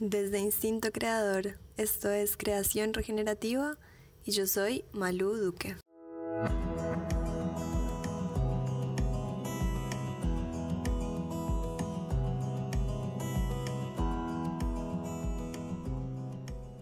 [0.00, 3.76] Desde Instinto Creador, esto es Creación Regenerativa
[4.24, 5.74] y yo soy Malú Duque.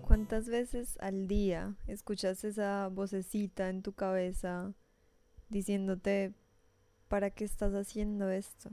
[0.03, 4.75] ¿Cuántas veces al día escuchas esa vocecita en tu cabeza
[5.49, 6.35] diciéndote,
[7.09, 8.73] ¿para qué estás haciendo esto?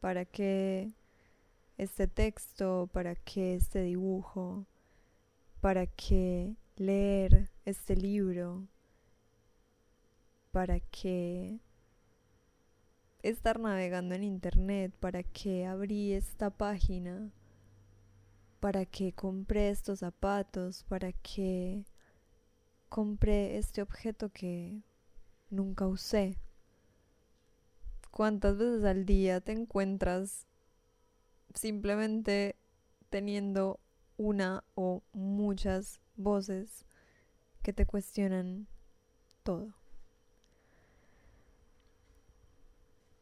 [0.00, 0.94] ¿Para qué
[1.78, 4.66] este texto, para qué este dibujo,
[5.60, 8.66] para qué leer este libro,
[10.52, 11.58] para qué
[13.22, 17.30] estar navegando en internet, para qué abrí esta página,
[18.60, 21.84] para qué compré estos zapatos, para qué
[22.88, 24.82] compré este objeto que
[25.50, 26.38] nunca usé.
[28.10, 30.46] ¿Cuántas veces al día te encuentras
[31.54, 32.56] simplemente
[33.10, 33.80] teniendo
[34.16, 36.84] una o muchas voces
[37.62, 38.66] que te cuestionan
[39.42, 39.72] todo.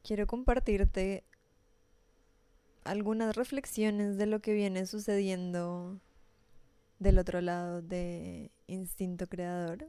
[0.03, 1.23] Quiero compartirte
[2.85, 6.01] algunas reflexiones de lo que viene sucediendo
[6.99, 9.89] del otro lado de Instinto Creador.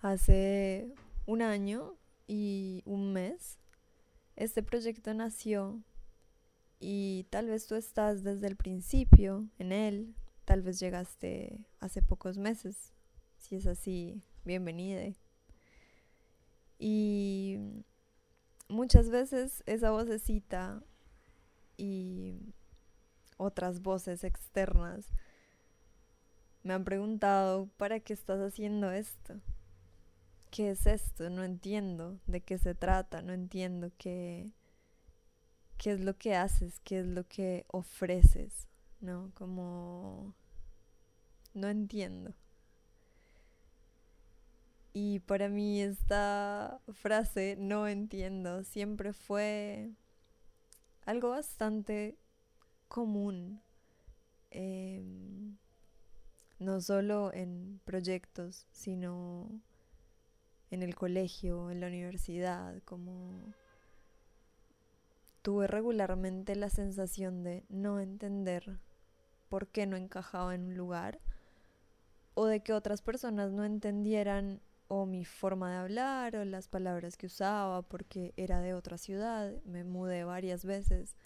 [0.00, 0.94] Hace
[1.26, 1.96] un año
[2.26, 3.58] y un mes
[4.38, 5.82] este proyecto nació
[6.78, 10.14] y tal vez tú estás desde el principio en él,
[10.44, 12.92] tal vez llegaste hace pocos meses,
[13.36, 15.12] si es así, bienvenida.
[16.78, 17.58] Y
[18.68, 20.84] muchas veces esa vocecita
[21.76, 22.54] y
[23.38, 25.06] otras voces externas
[26.62, 29.40] me han preguntado, ¿para qué estás haciendo esto?
[30.50, 31.30] ¿Qué es esto?
[31.30, 34.52] No entiendo de qué se trata, no entiendo qué,
[35.76, 38.68] qué es lo que haces, qué es lo que ofreces,
[39.00, 39.30] ¿no?
[39.34, 40.34] Como
[41.54, 42.34] no entiendo.
[44.92, 49.92] Y para mí esta frase, no entiendo, siempre fue
[51.06, 52.18] algo bastante
[52.88, 53.62] común,
[54.50, 55.56] em,
[56.58, 59.60] no solo en proyectos, sino
[60.70, 63.54] en el colegio, en la universidad, como
[65.42, 68.78] tuve regularmente la sensación de no entender
[69.48, 71.20] por qué no encajaba en un lugar
[72.34, 77.16] o de que otras personas no entendieran o mi forma de hablar o las palabras
[77.16, 81.16] que usaba porque era de otra ciudad, me mudé varias veces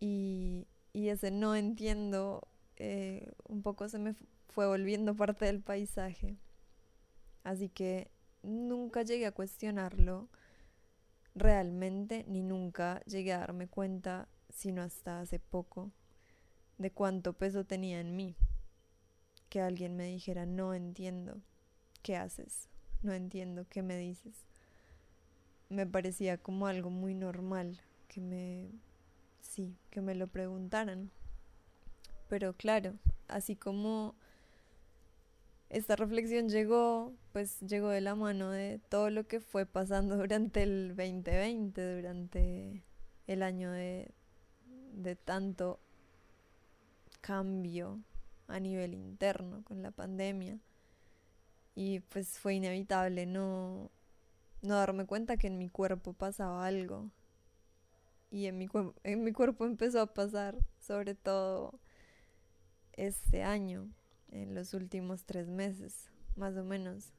[0.00, 4.14] y, ese no entiendo eh, un poco se me
[4.48, 6.38] fue volviendo parte del paisaje.
[7.44, 8.10] Así que
[8.46, 10.28] nunca llegué a cuestionarlo
[11.34, 15.90] realmente, ni nunca llegué a darme cuenta, sino hasta hace poco,
[16.78, 18.36] de cuánto peso tenía en mí.
[19.48, 21.40] Que alguien me dijera, no entiendo
[22.02, 22.68] qué haces,
[23.02, 24.46] no entiendo qué me dices.
[25.68, 28.70] Me parecía como algo muy normal que me,
[29.40, 31.10] sí, que me lo preguntaran.
[32.28, 32.94] Pero claro,
[33.28, 34.14] así como
[35.68, 40.62] esta reflexión llegó, pues llegó de la mano de todo lo que fue pasando durante
[40.62, 42.84] el 2020, durante
[43.26, 44.12] el año de,
[44.92, 45.80] de tanto
[47.20, 48.00] cambio
[48.48, 50.58] a nivel interno con la pandemia.
[51.74, 53.90] Y pues fue inevitable no,
[54.62, 57.10] no darme cuenta que en mi cuerpo pasaba algo.
[58.30, 58.68] Y en mi,
[59.02, 61.78] en mi cuerpo empezó a pasar, sobre todo
[62.92, 63.90] este año
[64.30, 67.12] en los últimos tres meses, más o menos.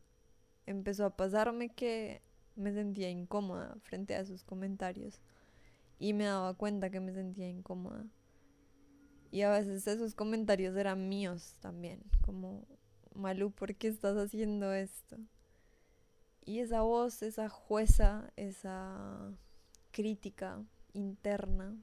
[0.66, 2.22] Empezó a pasarme que
[2.56, 5.22] me sentía incómoda frente a sus comentarios
[6.00, 8.06] y me daba cuenta que me sentía incómoda.
[9.31, 12.66] Y a veces esos comentarios eran míos también, como,
[13.13, 15.18] Malú, ¿por qué estás haciendo esto?
[16.45, 19.34] Y esa voz, esa jueza, esa
[19.91, 20.63] crítica
[20.94, 21.75] interna,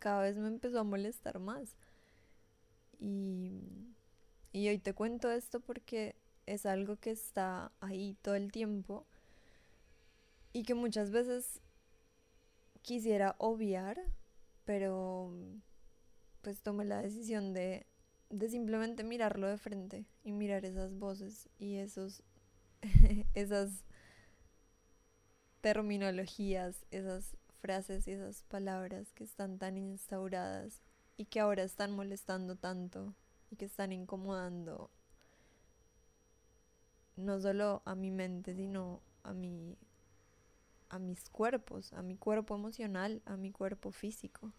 [0.00, 1.76] cada vez me empezó a molestar más.
[3.02, 6.14] Y, hoy te cuento esto porque
[6.46, 9.06] es algo que está ahí todo el tiempo
[10.52, 11.60] y que muchas veces
[12.82, 14.00] quisiera obviar,
[14.64, 15.32] pero
[16.42, 17.86] pues tomé la decisión de,
[18.30, 22.22] de simplemente mirarlo de frente y mirar esas voces y esos
[23.34, 23.84] esas
[25.60, 30.82] terminologías, esas frases y esas palabras que están tan instauradas
[31.16, 33.14] y que ahora están molestando tanto
[33.50, 34.90] y que están incomodando
[37.16, 39.76] no solo a mi mente, sino a mi
[40.88, 44.52] a mis cuerpos, a mi cuerpo emocional, a mi cuerpo físico.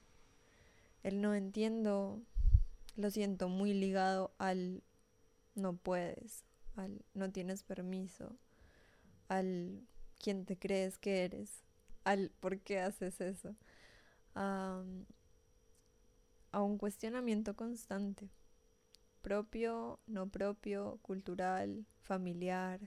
[1.03, 2.23] El no entiendo
[2.95, 4.83] lo siento muy ligado al
[5.55, 6.43] no puedes,
[6.75, 8.35] al no tienes permiso,
[9.27, 9.87] al
[10.19, 11.63] quién te crees que eres,
[12.03, 13.55] al por qué haces eso,
[14.35, 14.83] a,
[16.53, 18.29] a un cuestionamiento constante,
[19.21, 22.79] propio, no propio, cultural, familiar.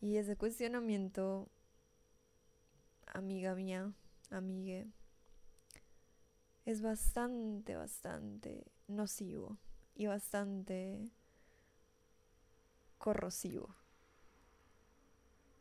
[0.00, 1.48] Y ese cuestionamiento,
[3.06, 3.92] amiga mía,
[4.30, 4.86] amigue,
[6.64, 9.58] es bastante, bastante nocivo
[9.94, 11.10] y bastante
[12.96, 13.74] corrosivo.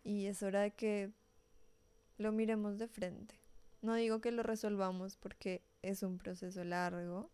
[0.06, 1.12] Y es hora de que
[2.18, 3.41] lo miremos de frente.
[3.82, 7.32] No digo que lo resolvamos porque es un proceso largo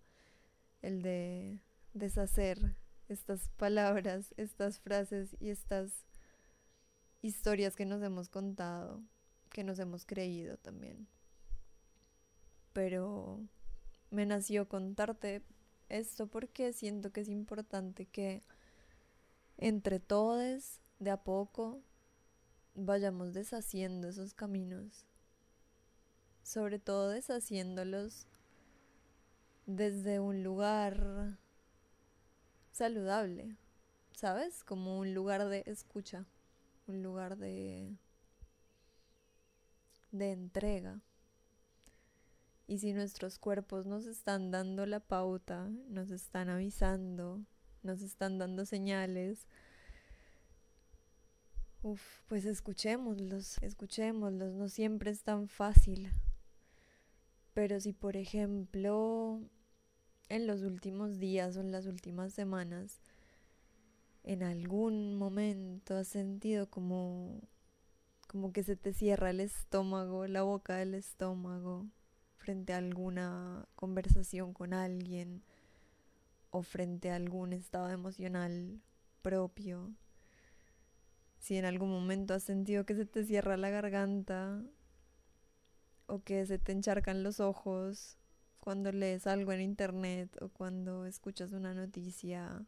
[0.81, 1.59] el de
[1.93, 2.75] deshacer
[3.09, 6.05] estas palabras, estas frases y estas
[7.21, 9.03] historias que nos hemos contado,
[9.49, 11.07] que nos hemos creído también.
[12.73, 13.41] Pero
[14.09, 15.43] me nació contarte
[15.89, 18.43] esto porque siento que es importante que
[19.57, 21.81] entre todos, de a poco,
[22.75, 25.05] vayamos deshaciendo esos caminos.
[26.47, 28.25] Sobre todo deshaciéndolos
[29.65, 31.37] desde un lugar
[32.71, 33.57] saludable,
[34.13, 34.63] ¿sabes?
[34.63, 36.23] Como un lugar de escucha,
[36.87, 37.97] un lugar de
[40.13, 41.01] de entrega.
[42.65, 47.41] Y si nuestros cuerpos nos están dando la pauta, nos están avisando,
[47.83, 49.47] nos están dando señales,
[51.81, 56.09] uf, pues escuchémoslos, escuchémoslos, no siempre es tan fácil.
[57.57, 59.41] Pero si por ejemplo
[60.29, 63.01] en los últimos días o en las últimas semanas
[64.21, 67.41] en algún momento has sentido como
[68.27, 71.87] como que se te cierra el estómago, la boca del estómago,
[72.35, 75.41] frente a alguna conversación con alguien
[76.51, 78.83] o frente a algún estado emocional
[79.23, 79.95] propio.
[81.39, 84.63] Si en algún momento has sentido que se te cierra la garganta
[86.07, 88.17] o que se te encharcan los ojos
[88.59, 92.65] cuando lees algo en internet o cuando escuchas una noticia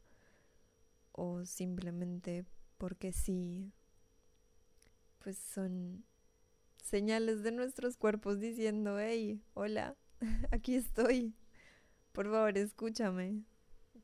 [1.11, 2.45] o simplemente
[2.77, 3.73] porque sí,
[5.19, 6.05] pues son
[6.81, 9.95] señales de nuestros cuerpos diciendo, hey, hola,
[10.51, 11.33] aquí estoy,
[12.13, 13.43] por favor escúchame.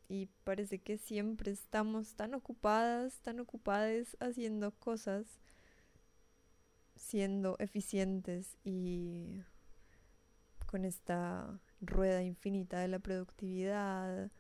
[0.08, 5.40] Y parece que siempre estamos tan ocupadas, tan ocupadas haciendo cosas,
[6.96, 9.42] siendo eficientes y
[10.66, 14.32] con esta rueda infinita de la productividad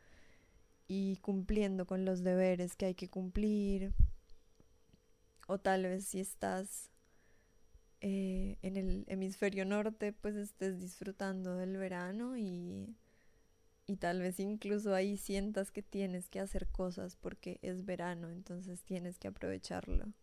[0.87, 3.93] y cumpliendo con los deberes que hay que cumplir.
[5.47, 6.89] O tal vez si estás
[8.01, 12.95] eh, en el hemisferio norte pues estés disfrutando del verano y,
[13.87, 18.83] y tal vez incluso ahí sientas que tienes que hacer cosas porque es verano, entonces
[18.83, 20.13] tienes que aprovecharlo.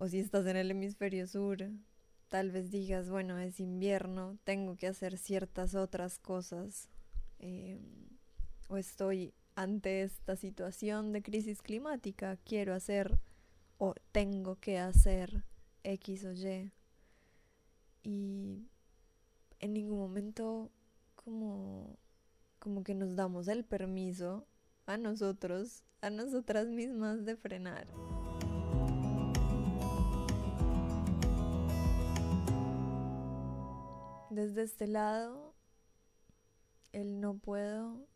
[0.00, 1.58] O si estás en el hemisferio sur,
[2.28, 6.88] tal vez digas, bueno, es invierno, tengo que hacer ciertas otras cosas.
[7.40, 7.80] Em,
[8.68, 13.18] o estoy ante esta situación de crisis climática, quiero hacer
[13.78, 15.42] o tengo que hacer
[15.82, 16.70] X o Y.
[18.04, 18.68] Y
[19.58, 20.70] en ningún momento
[21.16, 21.98] como,
[22.60, 24.46] como que nos damos el permiso
[24.86, 27.88] a nosotros, a nosotras mismas de frenar.
[34.38, 35.52] Desde este lado,
[36.92, 38.06] el no puedo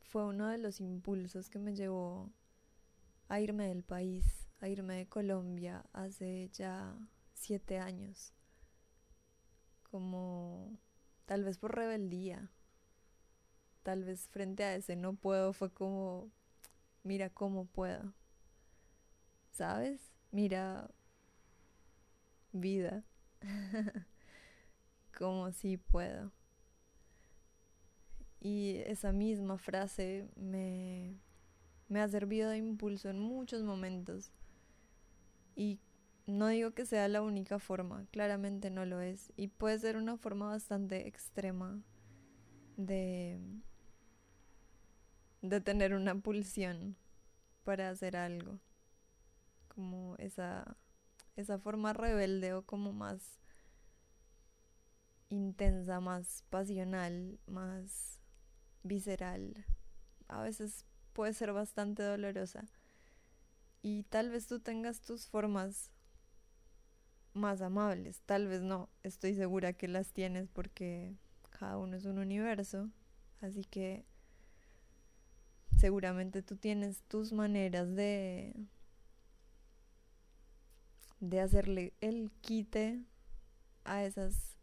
[0.00, 2.32] fue uno de los impulsos que me llevó
[3.28, 6.96] a irme del país a irme de Colombia hace ya
[7.34, 8.32] siete años,
[9.90, 10.78] como
[11.26, 12.50] tal vez por rebeldía,
[13.82, 16.30] tal vez frente a ese no puedo fue como,
[17.02, 18.14] mira cómo puedo,
[19.50, 20.00] ¿sabes?
[20.30, 20.90] Mira
[22.52, 23.04] vida,
[25.18, 26.32] como si puedo.
[28.40, 31.18] Y esa misma frase me,
[31.88, 34.32] me ha servido de impulso en muchos momentos
[35.56, 35.80] y
[36.26, 39.32] no digo que sea la única forma, claramente no lo es.
[39.36, 41.80] Y puede ser una forma bastante extrema
[42.76, 43.38] de,
[45.42, 46.96] de tener una pulsión
[47.64, 48.58] para hacer algo.
[49.68, 50.76] Como esa,
[51.36, 53.40] esa forma rebelde o como más
[55.34, 58.20] intensa, más pasional, más
[58.82, 59.64] visceral.
[60.28, 62.64] A veces puede ser bastante dolorosa.
[63.82, 65.90] Y tal vez tú tengas tus formas
[67.34, 71.16] más amables, tal vez no, estoy segura que las tienes porque
[71.50, 72.88] cada uno es un universo,
[73.40, 74.04] así que
[75.76, 78.54] seguramente tú tienes tus maneras de
[81.18, 83.02] de hacerle el quite
[83.84, 84.53] a esas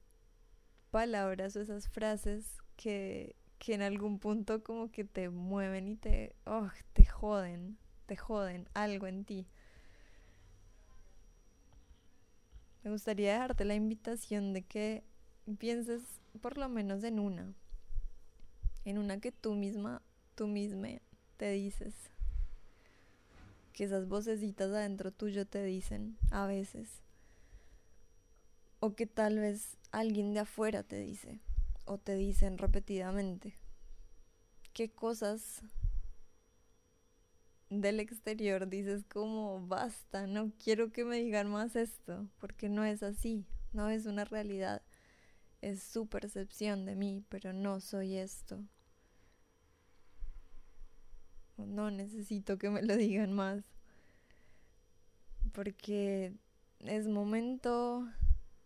[0.92, 6.36] palabras o esas frases que, que en algún punto como que te mueven y te,
[6.46, 9.48] oh, te joden, te joden algo en ti.
[12.84, 15.04] Me gustaría dejarte la invitación de que
[15.58, 16.02] pienses
[16.42, 17.54] por lo menos en una,
[18.86, 20.02] en una que tú misma,
[20.36, 20.90] tú misma
[21.38, 21.94] te dices,
[23.74, 27.02] que esas vocecitas adentro tuyo te dicen a veces,
[28.82, 31.40] o que tal vez alguien de afuera te dice,
[31.86, 33.54] o te dicen repetidamente,
[34.74, 35.62] qué cosas
[37.70, 43.04] del exterior dices como basta, no quiero que me digan más esto, porque no es
[43.04, 44.82] así, no es una realidad,
[45.62, 48.60] es su percepción de mí, pero no soy esto.
[51.58, 53.64] No necesito que me lo digan más,
[55.54, 56.34] porque
[56.80, 58.08] es momento,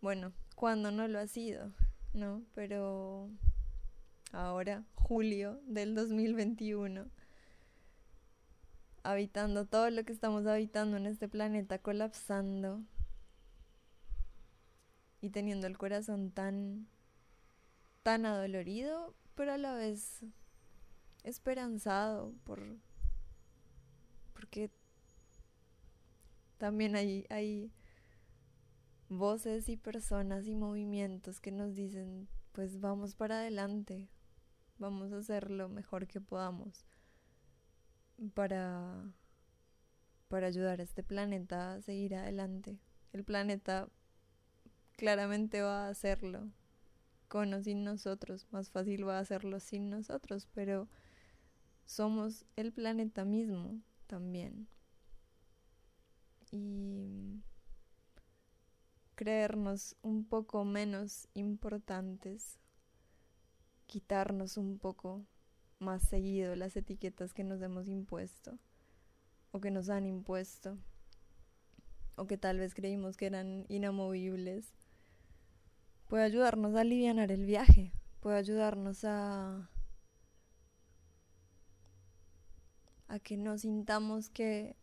[0.06, 1.72] bueno, cuando no lo ha sido,
[2.12, 2.44] ¿no?
[2.54, 3.28] Pero
[4.30, 7.10] ahora, julio del 2021
[9.02, 12.84] habitando todo lo que estamos habitando en este planeta, colapsando
[15.20, 16.86] y teniendo el corazón tan,
[18.04, 20.20] tan adolorido, pero a la vez
[21.24, 22.62] esperanzado por
[24.34, 24.70] porque
[26.58, 27.72] también hay, hay
[29.08, 34.08] voces y personas y movimientos que nos dicen pues vamos para adelante,
[34.78, 36.86] vamos a hacer lo mejor que podamos
[38.32, 39.12] para,
[40.28, 42.78] para ayudar a este planeta a seguir adelante.
[43.12, 43.90] El planeta
[44.96, 46.48] claramente va a hacerlo,
[47.28, 50.88] con o sin nosotros, más fácil va a hacerlo sin nosotros, pero
[51.84, 54.66] somos el planeta mismo también.
[56.50, 57.42] Y
[59.16, 62.60] creernos un poco menos importantes,
[63.86, 65.26] quitarnos un poco
[65.78, 68.58] más seguido las etiquetas que nos hemos impuesto
[69.52, 70.78] o que nos han impuesto
[72.16, 74.74] o que tal vez creímos que eran inamovibles,
[76.08, 79.70] puede ayudarnos a aliviar el viaje, puede ayudarnos a
[83.08, 84.76] a que no sintamos que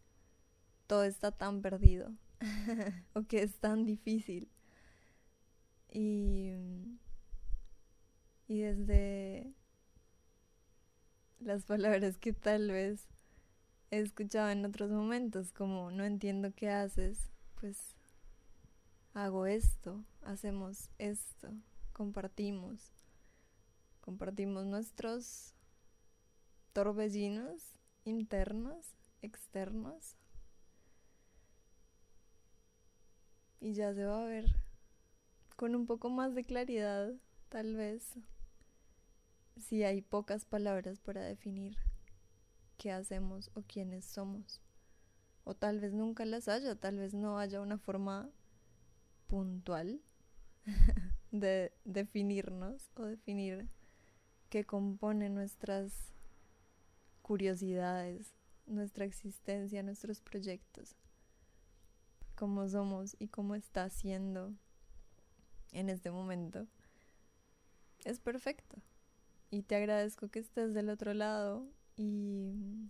[0.88, 2.14] todo está tan perdido
[3.14, 4.50] o que es tan difícil.
[5.92, 6.52] Y,
[8.48, 9.54] y desde
[11.40, 13.08] las palabras que tal vez
[13.92, 17.96] he escuchado en otros momentos, como no entiendo qué haces, pues
[19.14, 21.50] hago esto, hacemos esto,
[21.92, 22.92] compartimos,
[24.02, 25.54] compartimos nuestros
[26.74, 27.62] torbellinos
[28.04, 30.18] internos, externos,
[33.64, 34.46] y ya se va a ver
[35.56, 37.14] con un poco más de claridad,
[37.48, 38.16] tal vez
[39.58, 41.78] si hay pocas palabras para definir
[42.78, 44.62] qué hacemos o quiénes somos.
[45.46, 48.30] O tal vez nunca las haya, tal vez no haya una forma
[49.28, 50.02] puntual
[51.32, 53.70] de definirnos o definir
[54.50, 56.14] qué compone nuestras
[57.22, 58.34] curiosidades,
[58.66, 60.98] nuestra existencia, nuestros proyectos,
[62.44, 64.52] cómo somos y cómo está siendo
[65.72, 66.68] en este momento.
[68.04, 68.76] Es perfecto
[69.50, 72.90] y te agradezco que estés del otro lado y,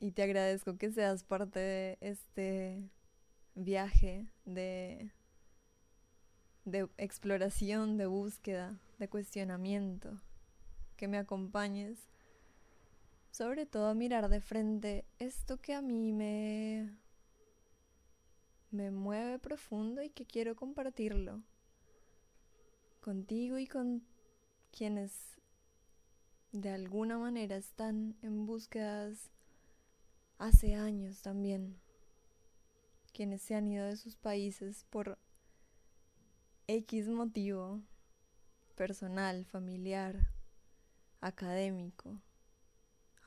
[0.00, 2.90] y te agradezco que seas parte de este
[3.54, 5.12] viaje de,
[6.64, 10.20] de exploración, de búsqueda, de cuestionamiento,
[10.96, 12.08] que me acompañes
[13.38, 16.98] sobre todo mirar de frente esto que a mí me
[18.72, 21.40] me mueve profundo y que quiero compartirlo
[23.00, 24.02] contigo y con
[24.72, 25.40] quienes
[26.50, 29.30] de alguna manera están en búsquedas
[30.38, 31.78] hace años también,
[33.12, 35.16] quienes se han ido de sus países por
[36.66, 37.82] X motivo
[38.74, 40.32] personal, familiar,
[41.20, 42.20] académico,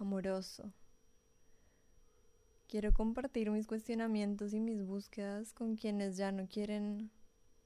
[0.01, 0.73] amoroso.
[2.67, 7.11] Quiero compartir mis cuestionamientos y mis búsquedas con quienes ya no quieren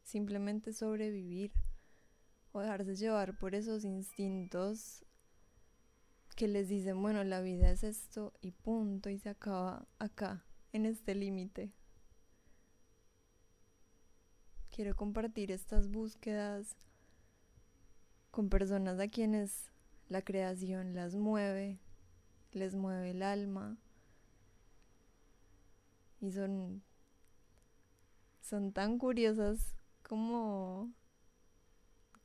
[0.04, 1.52] simplemente sobrevivir
[2.52, 5.06] o dejarse llevar por esos instintos
[6.36, 10.86] que les dicen, bueno, la vida es esto y punto, y se acaba acá, en
[10.86, 11.72] este límite.
[14.70, 16.76] Quiero compartir estas búsquedas
[18.32, 19.72] con personas a quienes
[20.10, 21.80] la creación las mueve,
[22.56, 23.78] les mueve el alma
[26.20, 26.84] y son
[28.42, 30.92] son tan curiosas como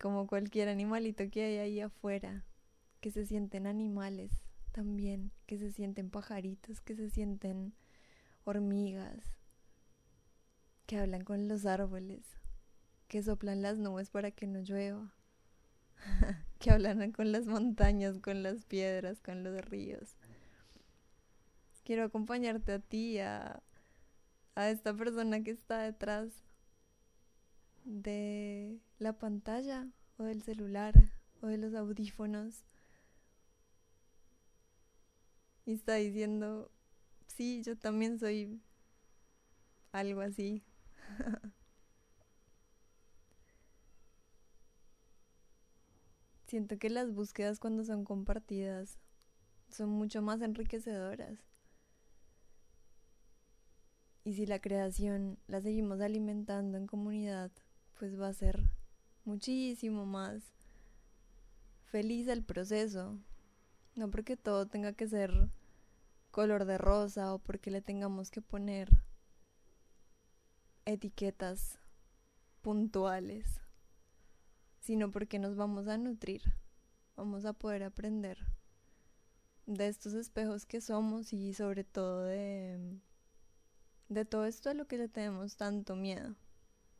[0.00, 2.44] como cualquier animalito que hay ahí afuera,
[3.02, 4.32] que se sienten animales
[4.72, 7.74] también, que se sienten pajaritos, que se sienten
[8.44, 9.34] hormigas,
[10.86, 12.24] que hablan con los árboles,
[13.08, 15.12] que soplan las nubes para que no llueva,
[16.58, 20.16] que hablan con las montañas, con las piedras, con los ríos.
[21.84, 23.62] Quiero acompañarte a ti, a,
[24.54, 26.44] a esta persona que está detrás
[27.84, 30.94] de la pantalla o del celular
[31.42, 32.64] o de los audífonos
[35.66, 36.70] y está diciendo,
[37.26, 38.60] sí, yo también soy
[39.92, 40.62] algo así.
[46.46, 48.98] Siento que las búsquedas cuando son compartidas
[49.70, 51.38] son mucho más enriquecedoras.
[54.30, 57.50] Y si la creación la seguimos alimentando en comunidad,
[57.98, 58.62] pues va a ser
[59.24, 60.54] muchísimo más
[61.86, 63.18] feliz el proceso.
[63.96, 65.50] No porque todo tenga que ser
[66.30, 69.02] color de rosa o porque le tengamos que poner
[70.84, 71.80] etiquetas
[72.60, 73.60] puntuales
[74.78, 76.42] sino porque nos vamos a nutrir,
[77.16, 78.38] vamos a poder aprender
[79.66, 83.00] de estos espejos que somos y sobre todo de,
[84.10, 86.34] de todo esto a lo que le tenemos tanto miedo,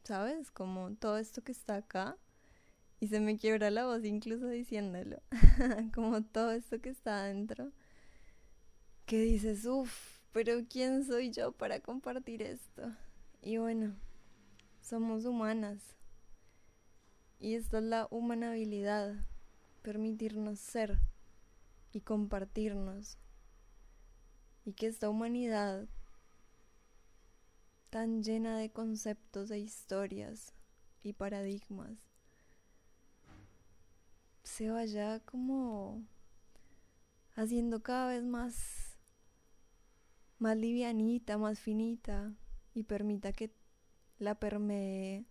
[0.04, 0.50] ¿sabes?
[0.52, 2.16] Como todo esto que está acá
[3.00, 5.20] y se me quiebra la voz incluso diciéndolo,
[5.92, 7.72] como todo esto que está adentro,
[9.06, 12.94] que dices, uff, pero ¿quién soy yo para compartir esto?
[13.42, 13.96] Y bueno,
[14.80, 15.82] somos humanas
[17.40, 19.16] y esta es la humanabilidad,
[19.82, 21.00] permitirnos ser
[21.92, 23.18] y compartirnos.
[24.64, 25.88] Y que esta humanidad
[27.90, 30.54] tan llena de conceptos e historias
[31.02, 31.98] y paradigmas
[34.44, 36.02] se vaya como
[37.34, 38.96] haciendo cada vez más
[40.38, 42.32] más livianita, más finita
[42.72, 43.52] y permita que
[44.18, 45.26] la permee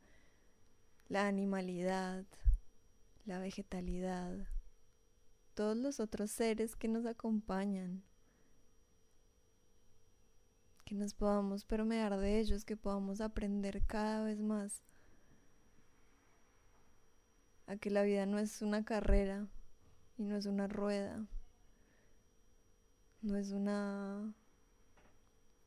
[1.08, 2.26] la animalidad,
[3.26, 4.48] la vegetalidad,
[5.56, 8.04] todos los otros seres que nos acompañan,
[10.90, 14.82] que nos podamos permear de ellos, que podamos aprender cada vez más
[17.68, 19.48] a que la vida no es una carrera
[20.18, 21.28] y no es una rueda,
[23.22, 24.34] no es una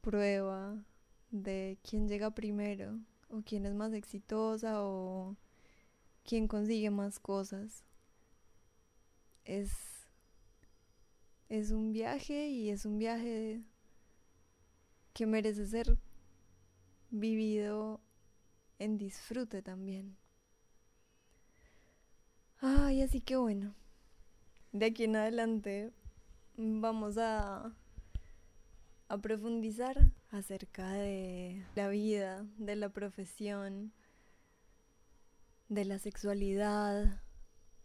[0.00, 0.84] prueba
[1.30, 2.98] de quién llega primero,
[3.30, 5.36] o quién es más exitosa o
[6.24, 7.84] quién consigue más cosas.
[9.44, 9.70] Es,
[11.48, 13.62] es un viaje y es un viaje
[15.12, 15.98] que merece ser
[17.10, 18.00] vivido
[18.78, 20.16] en disfrute también.
[22.60, 23.74] Ay, así que bueno,
[24.72, 25.92] de aquí en adelante
[26.56, 27.74] vamos a,
[29.08, 33.92] a profundizar acerca de la vida, de la profesión,
[35.68, 37.22] de la sexualidad,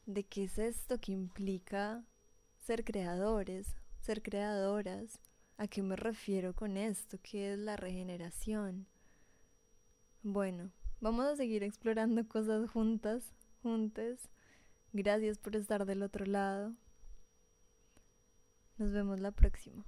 [0.05, 2.03] de qué es esto que implica
[2.59, 5.19] ser creadores, ser creadoras.
[5.59, 7.17] ¿A qué me refiero con esto?
[7.23, 8.85] ¿Qué es la regeneración?
[10.21, 14.29] Bueno, vamos a seguir explorando cosas juntas, juntes.
[14.93, 16.75] Gracias por estar del otro lado.
[18.77, 19.83] Nos vemos la próxima.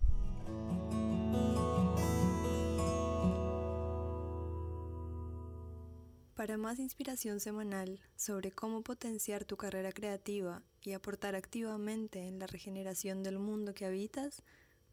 [6.33, 12.47] Para más inspiración semanal sobre cómo potenciar tu carrera creativa y aportar activamente en la
[12.47, 14.41] regeneración del mundo que habitas,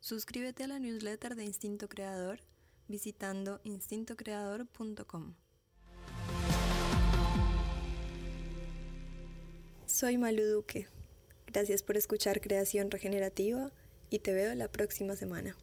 [0.00, 2.40] suscríbete a la newsletter de Instinto Creador
[2.88, 5.34] visitando instintocreador.com.
[9.86, 10.88] Soy Malu Duque.
[11.46, 13.72] Gracias por escuchar Creación Regenerativa
[14.10, 15.56] y te veo la próxima semana.